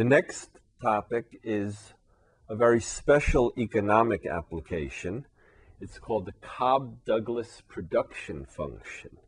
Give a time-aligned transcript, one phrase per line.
[0.00, 0.48] The next
[0.80, 1.92] topic is
[2.48, 5.26] a very special economic application.
[5.78, 9.18] It's called the Cobb-Douglas production function.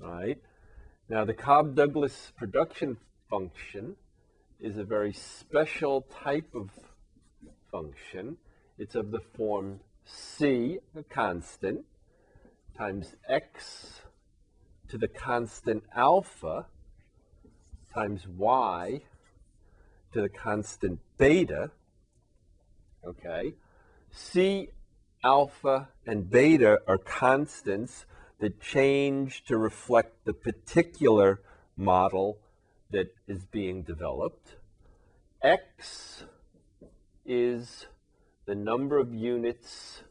[0.00, 0.38] Right?
[1.08, 2.96] Now, the Cobb-Douglas production
[3.30, 3.94] function
[4.58, 6.70] is a very special type of
[7.70, 8.38] function.
[8.76, 11.84] It's of the form c, a constant,
[12.76, 14.00] times x
[14.88, 16.66] to the constant alpha
[17.94, 19.02] times y
[20.12, 21.70] to the constant beta,
[23.04, 23.54] okay?
[24.10, 24.68] C,
[25.22, 28.06] alpha, and beta are constants
[28.40, 31.40] that change to reflect the particular
[31.76, 32.38] model
[32.90, 34.56] that is being developed.
[35.42, 36.24] X
[37.24, 37.86] is
[38.46, 40.02] the number of units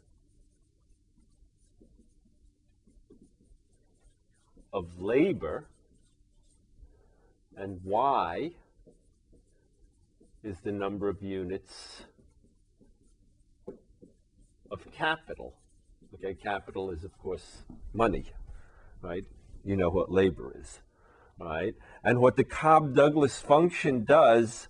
[4.72, 5.66] of labor,
[7.58, 8.52] and Y
[10.44, 12.04] is the number of units
[14.72, 15.56] of capital.
[16.14, 18.26] Okay, capital is, of course, money,
[19.02, 19.26] right?
[19.64, 20.80] You know what labor is,
[21.40, 21.76] right?
[22.04, 24.68] And what the Cobb Douglas function does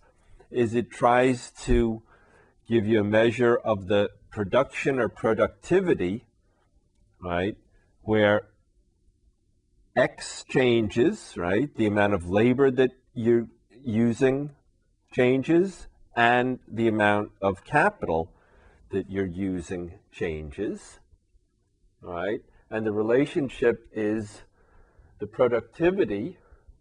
[0.52, 2.02] is it tries to
[2.68, 6.26] give you a measure of the production or productivity,
[7.22, 7.56] right?
[8.02, 8.42] Where
[9.96, 11.74] X changes, right?
[11.76, 13.48] The amount of labor that you're
[13.84, 14.52] using
[15.12, 18.32] changes, and the amount of capital
[18.92, 21.00] that you're using changes,
[22.02, 22.42] right?
[22.70, 24.44] And the relationship is
[25.20, 26.38] the productivity,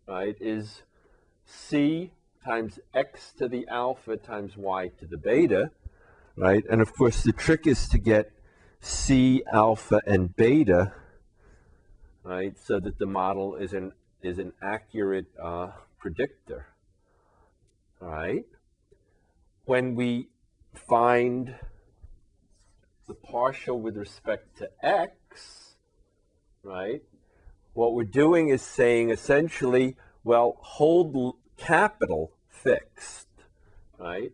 [0.07, 0.83] right, is
[1.45, 2.13] C
[2.45, 5.71] times X to the alpha times Y to the beta,
[6.37, 6.65] right?
[6.71, 8.33] And of course, the trick is to get
[8.81, 10.93] C, alpha, and beta,
[12.23, 16.67] right, so that the model is an, is an accurate uh, predictor,
[18.01, 18.45] right?
[19.65, 20.29] When we
[20.75, 21.55] find
[23.07, 25.75] the partial with respect to x,
[26.63, 27.03] right,
[27.75, 33.29] what we're doing is saying essentially, well, hold capital fixed,
[33.99, 34.33] right?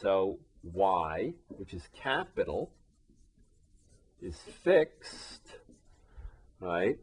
[0.00, 2.70] So y, which is capital,
[4.20, 5.56] is fixed,
[6.60, 6.98] right?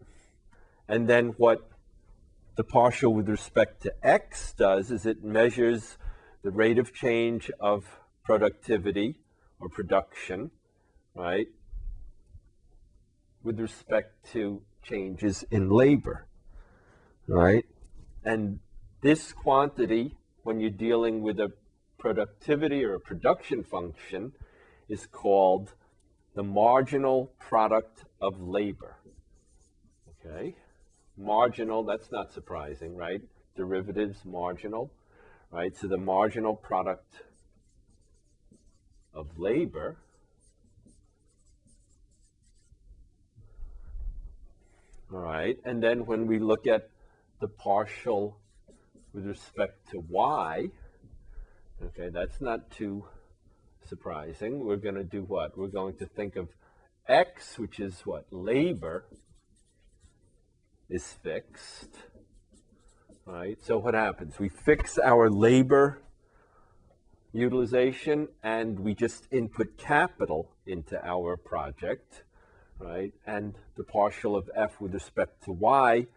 [0.88, 1.70] And then what
[2.56, 5.98] the partial with respect to x does is it measures
[6.44, 9.16] the rate of change of productivity
[9.60, 10.52] or production
[11.16, 11.48] right,
[13.44, 16.28] with respect to changes in labor,
[17.28, 17.66] right?
[18.24, 18.60] And
[19.02, 21.52] this quantity, when you're dealing with a
[21.98, 24.34] productivity or a production function,
[24.90, 25.74] is called
[26.36, 28.98] the marginal product of labor.
[30.26, 30.56] Okay?
[31.18, 33.22] Marginal, that's not surprising, right?
[33.56, 34.92] Derivatives, marginal,
[35.52, 35.76] right?
[35.76, 37.24] So the marginal product
[39.14, 39.98] of labor
[45.14, 46.90] All right, and then when we look at
[47.40, 48.38] the partial
[49.14, 50.66] with respect to y,
[51.82, 53.06] okay, that's not too
[53.88, 54.66] surprising.
[54.66, 55.58] We're going to do what?
[55.58, 56.50] We're going to think of
[57.08, 58.26] x, which is what?
[58.32, 59.06] Labor
[60.90, 61.98] is fixed.
[63.26, 63.58] right?
[63.64, 64.40] So what happens?
[64.40, 66.02] We fix our labor
[67.34, 72.24] utilization and we just input capital into our project
[72.80, 73.14] right?
[73.26, 76.08] And the partial of f with respect to y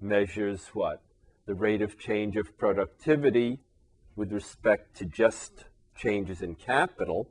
[0.00, 1.02] measures what?
[1.46, 3.60] The rate of change of productivity
[4.16, 5.64] with respect to just
[5.96, 7.28] changes in capital,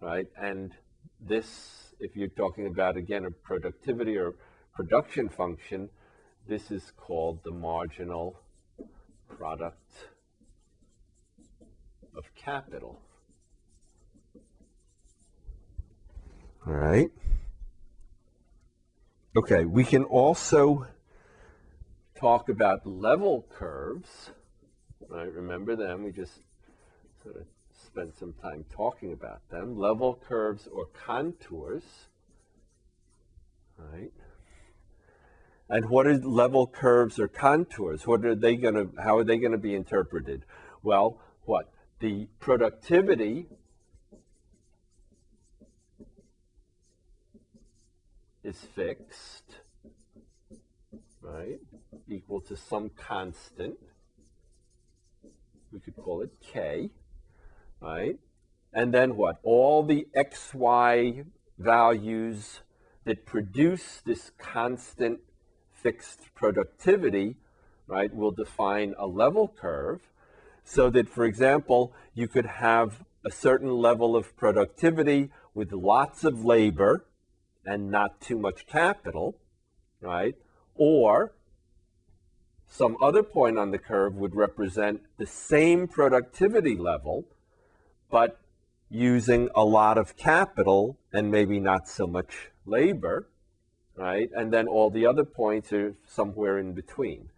[0.00, 0.26] right?
[0.40, 0.72] And
[1.20, 4.34] this, if you're talking about, again, a productivity or
[4.74, 5.88] production function,
[6.46, 8.40] this is called the marginal
[9.28, 10.08] product
[12.16, 13.00] of capital.
[16.66, 17.10] All right.
[19.36, 20.86] Okay, we can also
[22.14, 24.30] talk about level curves.
[25.08, 26.40] Right, remember them, we just
[27.22, 27.46] sort of
[27.84, 29.76] spent some time talking about them.
[29.78, 31.82] Level curves or contours.
[33.76, 34.12] Right.
[35.68, 38.06] And what are level curves or contours?
[38.06, 40.44] What are they going to, how are they going to be interpreted?
[40.82, 41.70] Well, what?
[42.00, 43.46] The productivity
[48.42, 49.60] is fixed,
[51.22, 51.58] right,
[52.08, 53.76] equal to some constant.
[55.72, 56.90] We could call it k,
[57.80, 58.18] right?
[58.74, 59.38] And then what?
[59.42, 61.24] All the xy
[61.58, 62.60] values
[63.04, 65.20] that produce this constant
[65.84, 67.36] fixed productivity,
[67.86, 70.00] right, will define a level curve.
[70.64, 76.44] So that, for example, you could have a certain level of productivity with lots of
[76.44, 77.04] labor
[77.66, 79.36] and not too much capital,
[80.00, 80.34] right?
[80.74, 81.34] Or
[82.66, 87.26] some other point on the curve would represent the same productivity level,
[88.10, 88.40] but
[88.88, 93.28] using a lot of capital and maybe not so much labor,
[93.96, 94.28] right?
[94.34, 97.28] And then all the other points are somewhere in between.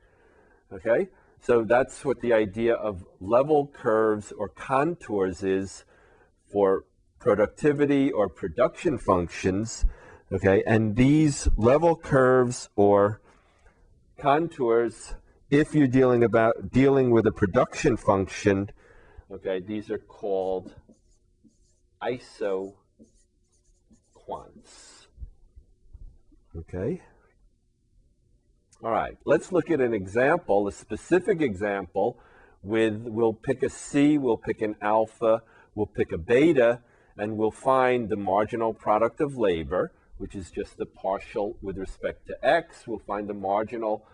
[0.72, 1.08] Okay?
[1.40, 5.84] So that's what the idea of level curves or contours is
[6.50, 6.84] for
[7.18, 9.84] productivity or production functions.
[10.32, 10.62] Okay?
[10.66, 13.20] And these level curves or
[14.18, 15.14] contours,
[15.50, 18.70] if you're dealing about dealing with a production function,
[19.30, 20.74] okay, these are called
[22.02, 22.72] isoquants.
[26.58, 27.02] Okay?
[28.82, 32.18] All right, let's look at an example, a specific example
[32.62, 35.42] with, we'll pick a C, we'll pick an alpha,
[35.74, 36.80] we'll pick a beta,
[37.16, 42.26] and we'll find the marginal product of labor, which is just the partial with respect
[42.26, 42.86] to X.
[42.86, 44.06] We'll find the marginal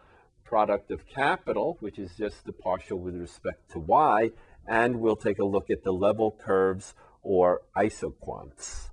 [0.44, 4.30] product of capital, which is just the partial with respect to Y.
[4.66, 8.91] And we'll take a look at the level curves or isoquants.